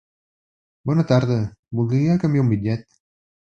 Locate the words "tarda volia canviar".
1.11-2.47